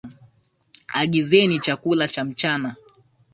[0.93, 2.75] Agizeni chakula cha mchana.